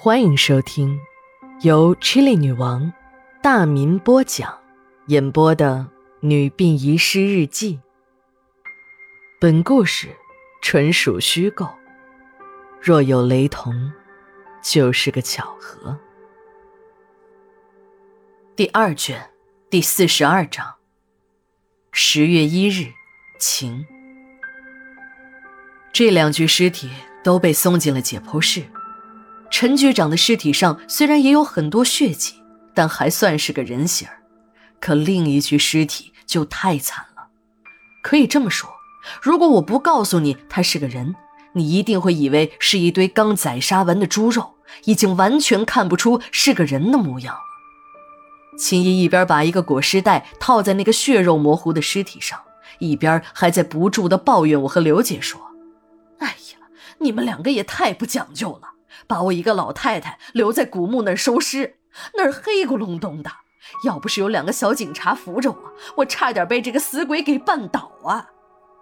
[0.00, 1.00] 欢迎收听
[1.62, 2.92] 由 Chili 女王
[3.42, 4.56] 大民播讲、
[5.08, 5.88] 演播的
[6.20, 7.74] 《女病遗失日记》。
[9.40, 10.14] 本故事
[10.62, 11.68] 纯属虚构，
[12.80, 13.90] 若有雷同，
[14.62, 15.98] 就是个巧合。
[18.54, 19.28] 第二卷
[19.68, 20.76] 第四十二章。
[21.90, 22.92] 十月一日，
[23.40, 23.84] 晴。
[25.92, 26.88] 这两具尸体
[27.24, 28.62] 都被送进了解剖室。
[29.50, 32.34] 陈局长的尸体上虽然也有很多血迹，
[32.74, 34.22] 但还算是个人形儿。
[34.80, 37.28] 可另一具尸体就太惨了。
[38.02, 38.70] 可以这么说，
[39.20, 41.14] 如果我不告诉你他是个人，
[41.54, 47.40] 你一定会以为是一堆刚宰杀完的猪肉，已经完全看不出是个人的模样了。
[48.58, 52.40] 秦姨一边把一个裹尸袋套在那个血肉模糊的尸体上，
[52.78, 55.40] 一边还在不住地抱怨我和刘姐说
[56.18, 58.70] ：“哎呀，你们两个也太不讲究了！
[59.06, 61.78] 把我一个老太太留在古墓那儿收尸，
[62.14, 63.30] 那儿黑咕隆咚的，
[63.84, 65.58] 要不是有两个小警察扶着我，
[65.96, 68.30] 我差点被这个死鬼给绊倒啊！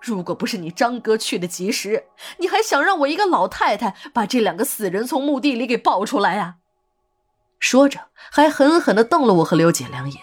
[0.00, 2.04] 如果不是你张哥去的及时，
[2.38, 6.56] 你还想让我一个老太太把这两个死人从墓地里给抱出来呀？”
[7.60, 10.22] 说着，还狠狠地瞪了我和刘姐两眼。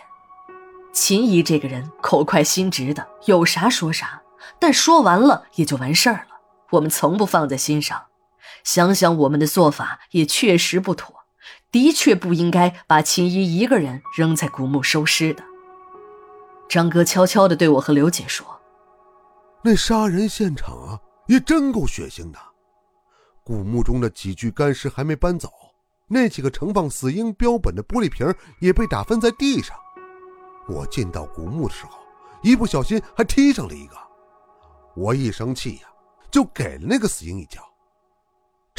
[0.91, 4.23] 秦姨这个人口快心直的，有啥说啥，
[4.57, 6.39] 但说完了也就完事儿了。
[6.71, 8.05] 我们从不放在心上。
[8.67, 11.15] 想想我们的做法也确实不妥，
[11.71, 15.41] 的确不应该把秦姨一个人扔在古墓收尸的。
[16.67, 18.45] 张哥悄悄地对我和刘姐说
[19.63, 22.37] ：“那杀人现场啊，也真够血腥的。
[23.41, 25.49] 古墓中的几具干尸还没搬走。”
[26.09, 29.77] 那几个盛放死婴标本的玻璃瓶也被打翻在地上。
[30.67, 31.99] 我进到古墓的时候，
[32.43, 33.95] 一不小心还踢上了一个。
[34.93, 35.87] 我一生气呀，
[36.29, 37.61] 就给了那个死婴一脚。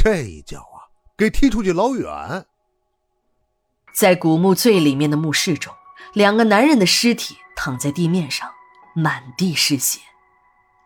[0.01, 2.47] 这一脚啊，给踢出去老远。
[3.93, 5.75] 在古墓最里面的墓室中，
[6.15, 8.49] 两个男人的尸体躺在地面上，
[8.95, 9.99] 满地是血。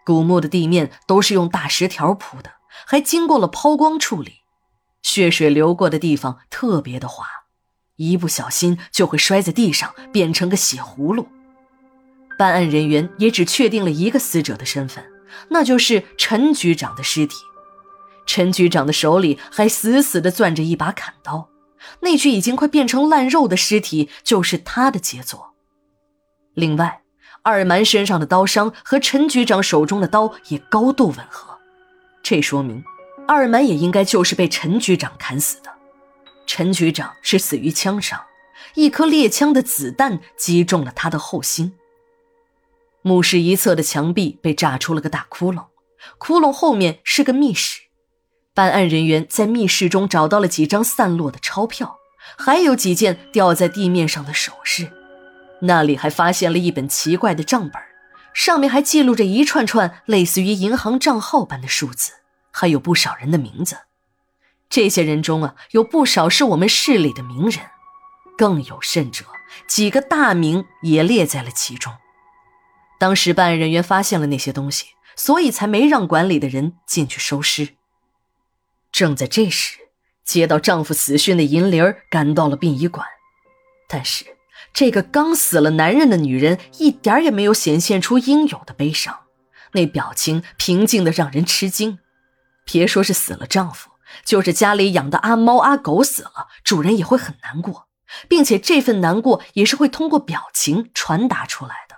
[0.06, 2.52] 古墓的地面都是用大石条铺的，
[2.86, 4.36] 还经过了抛光处理。
[5.02, 7.26] 血水流过的地方特别的滑，
[7.96, 11.28] 一不小心就会摔在地上，变成个血葫芦。
[12.38, 15.04] 办案人员也只确定了一个死者的身份，
[15.50, 17.36] 那就是陈局长的尸体。
[18.26, 21.48] 陈局长的手里还死死地攥着一把砍刀，
[22.00, 25.54] 那具已经快变成烂肉的尸体就是他的杰作。
[26.54, 27.02] 另外，
[27.42, 31.58] 二蛮身上的刀伤和陈局长手中的刀也高度吻合，
[32.22, 32.84] 这说明。
[33.26, 35.70] 二蛮也应该就是被陈局长砍死的。
[36.46, 38.20] 陈局长是死于枪伤，
[38.74, 41.74] 一颗猎枪的子弹击中了他的后心。
[43.02, 45.66] 墓室一侧的墙壁被炸出了个大窟窿，
[46.18, 47.82] 窟窿后面是个密室。
[48.54, 51.98] 办案人员在密室中找到了几张散落的钞票，
[52.36, 54.92] 还有几件掉在地面上的首饰。
[55.62, 57.82] 那里还发现了一本奇怪的账本，
[58.34, 62.12] 上面还记录着一串串类似于银行账号般的数字。
[62.50, 63.78] 还有不少人的名字，
[64.68, 67.60] 这些人中啊，有不少是我们市里的名人，
[68.36, 69.24] 更有甚者，
[69.66, 71.94] 几个大名也列在了其中。
[72.98, 77.76] 当时办案人员发现了那些东西，所以才没让管理的人进去收尸。
[78.92, 79.78] 正在这时，
[80.22, 83.06] 接到丈夫死讯的银铃赶到了殡仪馆，
[83.88, 84.24] 但是
[84.72, 89.20] 这个刚死了男人的女人一点也没有显现出应有的悲伤，
[89.72, 91.98] 那表情平静的让人吃惊。
[92.64, 93.90] 别说是死了丈夫，
[94.24, 97.88] 就是家里养的阿猫阿狗死了，主人也会很难过，
[98.28, 101.96] 并且这份难过也是会通过表情传达出来的。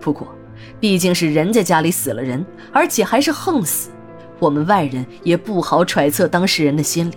[0.00, 0.32] 不过，
[0.78, 3.90] 毕竟是人家家里死了人，而且还是横死，
[4.38, 7.14] 我们外人也不好揣测当事人的心理。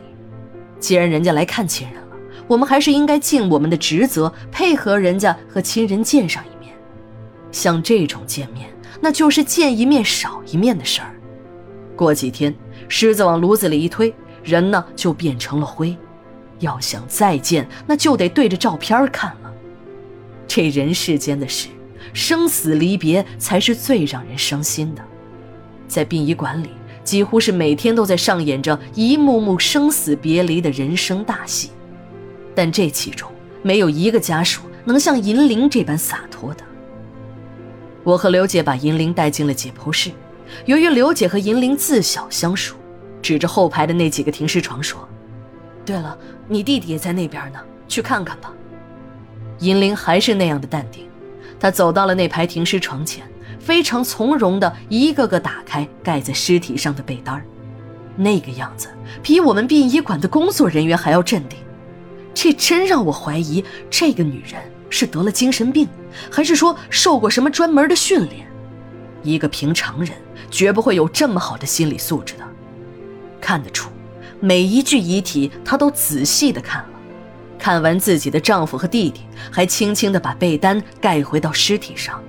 [0.80, 2.18] 既然人家来看亲人了，
[2.48, 6.74] 我们还是应该尽我们的职责，配合人家和亲人见上一面。
[7.52, 8.70] 像这种见面，
[9.02, 11.16] 那就是见一面少一面的事儿。
[11.96, 12.54] 过几天，
[12.88, 14.14] 狮子往炉子里一推，
[14.44, 15.96] 人呢就变成了灰。
[16.60, 19.52] 要想再见，那就得对着照片看了。
[20.48, 21.68] 这人世间的事，
[22.14, 25.04] 生死离别才是最让人伤心的。
[25.88, 26.70] 在殡仪馆里，
[27.08, 31.72] 几乎是每天都在上演着一幕幕生死别离的人生大戏。
[32.54, 33.32] 但这其中，
[33.64, 36.66] 没有一个家属能像银铃这般洒脱的。
[38.04, 40.12] 我和刘姐把银铃带进了解剖室。
[40.66, 42.76] 由于刘姐和银铃自小相熟，
[43.22, 45.08] 指着后排的那几个停尸床说
[45.86, 46.18] ：“对了，
[46.50, 48.52] 你弟弟也在那边呢，去看看吧。”
[49.60, 51.08] 银铃还是那样的淡定，
[51.58, 53.26] 她走到了那排停尸床前，
[53.60, 57.44] 非常从容地一个个打开盖在尸体上的被单
[58.16, 58.88] 那个样子
[59.22, 61.60] 比我们殡仪馆的工作人员还要镇定，
[62.34, 65.88] 这真让我怀疑这个女人是得了精神病，
[66.32, 68.48] 还是说受过什么专门的训练。
[69.24, 70.12] 一个平常人
[70.50, 72.44] 绝不会有这么好的心理素质的。
[73.42, 73.90] 看得出，
[74.40, 76.90] 每一具遗体她都仔细的看了，
[77.60, 79.22] 看完自己的丈夫和弟弟，
[79.52, 82.22] 还轻轻的把被单盖回到尸体上。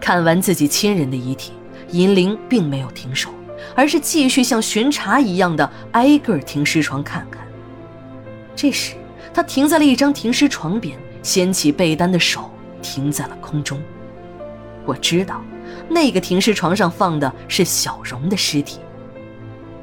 [0.00, 1.52] 看完自己亲人的遗体，
[1.90, 3.30] 银铃并没有停手。
[3.74, 7.46] 而是继续像巡查一样的挨个停尸床看看。
[8.54, 8.94] 这时，
[9.32, 12.50] 他停在了一张停尸床边，掀起被单的手
[12.82, 13.80] 停在了空中。
[14.84, 15.42] 我知道，
[15.88, 18.78] 那个停尸床上放的是小荣的尸体。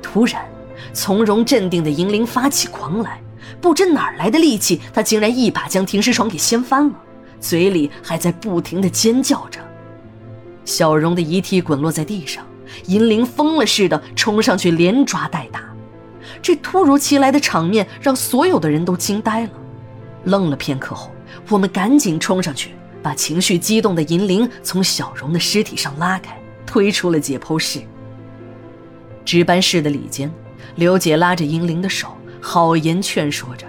[0.01, 0.45] 突然，
[0.94, 3.21] 从容镇定的银铃发起狂来，
[3.62, 6.95] 不知哪来的力气，他竟然一把将停尸床给掀翻了，
[7.39, 9.59] 嘴里还在不停的尖叫着。
[10.65, 12.45] 小荣的遗体滚落在地上。
[12.88, 15.63] 银铃疯了似的冲上去，连抓带打。
[16.41, 19.50] 这突如其来的场面让所有的人都惊呆了。
[20.25, 21.12] 愣了片刻后，
[21.50, 22.71] 我们赶紧冲上去，
[23.01, 27.79] 把情绪激动的银铃从小荣的尸体上拉开，推出了解剖室。
[29.23, 30.31] 值班室的里间，
[30.75, 32.09] 刘姐拉着银铃的手，
[32.41, 33.65] 好言劝说着，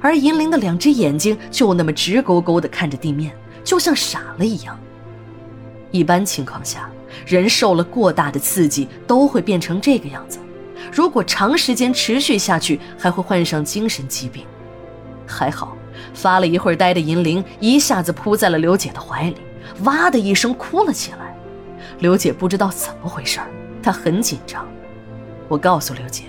[0.00, 3.32] 而银铃的两只眼睛就那么直勾勾地看着地面，
[3.62, 4.78] 就像傻了一样。
[5.90, 6.90] 一般情况下。
[7.26, 10.38] 人受了过大的刺激都会变成这个样子，
[10.92, 14.44] 如果长时间持续下去，还会患上精神疾病。
[15.26, 15.76] 还好，
[16.14, 19.36] 发了一会儿呆的银铃一下子扑在了刘姐的怀里，
[19.82, 21.36] 哇的一声哭了起来。
[21.98, 23.40] 刘姐不知道怎么回事
[23.82, 24.66] 她很紧张。
[25.48, 26.24] 我告诉刘姐：“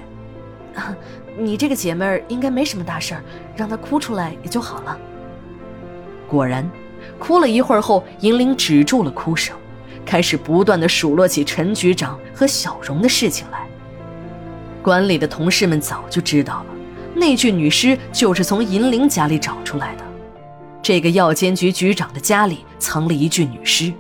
[0.75, 0.95] 啊，
[1.37, 3.23] 你这个姐妹儿应该没什么大事儿，
[3.55, 4.97] 让她哭出来也就好了。”
[6.27, 6.69] 果然，
[7.19, 9.55] 哭了一会儿后，银铃止住了哭声。
[10.03, 13.67] 开始不断的数落起陈局长和小荣的事情来。
[14.81, 16.65] 管理的同事们早就知道了，
[17.13, 20.03] 那具女尸就是从银铃家里找出来的。
[20.81, 23.93] 这个药监局局长的家里藏了一具女尸，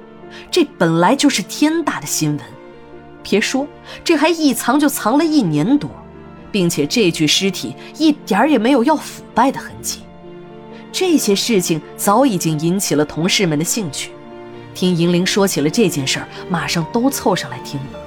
[0.49, 2.39] 这本来就是天大的新闻。
[3.21, 3.67] 别说，
[4.03, 5.89] 这还一藏就藏了一年多，
[6.51, 10.01] 并且这具尸体一点儿也没有要腐败的痕迹。
[10.91, 14.11] 这些事情早已经引起了同事们的兴趣。
[14.73, 17.99] 听银铃说起了这件事儿，马上都凑上来听了。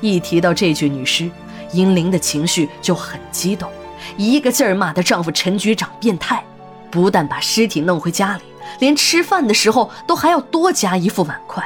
[0.00, 1.30] 一提到这具女尸，
[1.72, 3.70] 银铃的情绪就很激动，
[4.16, 6.42] 一个劲儿骂她丈夫陈局长变态，
[6.90, 8.42] 不但把尸体弄回家里，
[8.78, 11.62] 连吃饭的时候都还要多加一副碗筷，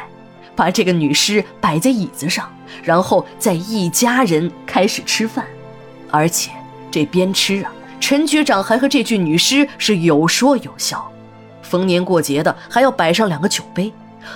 [0.56, 2.52] 把这个女尸摆在椅子上，
[2.82, 5.44] 然后再一家人开始吃饭。
[6.10, 6.50] 而且
[6.90, 7.72] 这边吃啊，
[8.06, 11.10] 陈局长还和这具女尸是有说有笑。
[11.62, 13.90] 逢年过节的还要摆上两个酒杯，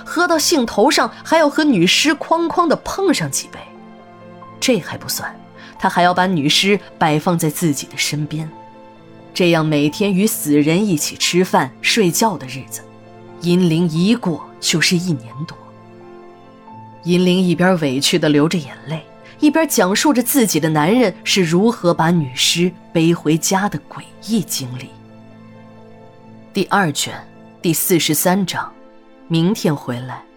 [0.06, 3.58] 喝到兴头上还要和女尸哐哐的碰上几杯。
[4.58, 5.38] 这还不算，
[5.78, 8.50] 他还要把女尸摆放在自己的身边，
[9.34, 12.80] 这样每天与死人一起吃饭睡觉的日子，
[13.42, 15.54] 银铃一过就是一年多。
[17.04, 19.04] 银铃一边委屈的流着眼泪，
[19.40, 24.90] 一边讲述着自己的男人是如何把女尸背回家的诡异经历。
[26.52, 27.14] 第二卷，
[27.62, 28.72] 第四十三章，
[29.28, 30.27] 明天回来。